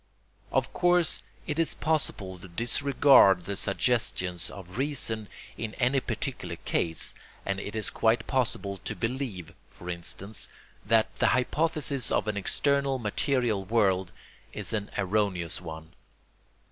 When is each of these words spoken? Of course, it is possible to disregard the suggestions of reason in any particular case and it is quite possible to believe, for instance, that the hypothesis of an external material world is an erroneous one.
Of 0.51 0.73
course, 0.73 1.21
it 1.45 1.59
is 1.59 1.75
possible 1.75 2.39
to 2.39 2.47
disregard 2.47 3.45
the 3.45 3.55
suggestions 3.55 4.49
of 4.49 4.79
reason 4.79 5.27
in 5.59 5.75
any 5.75 5.99
particular 5.99 6.55
case 6.55 7.13
and 7.45 7.59
it 7.59 7.75
is 7.75 7.91
quite 7.91 8.25
possible 8.25 8.77
to 8.79 8.95
believe, 8.95 9.53
for 9.69 9.91
instance, 9.91 10.49
that 10.83 11.15
the 11.19 11.27
hypothesis 11.37 12.09
of 12.11 12.27
an 12.27 12.35
external 12.35 12.97
material 12.97 13.63
world 13.63 14.11
is 14.53 14.73
an 14.73 14.89
erroneous 14.97 15.61
one. 15.61 15.93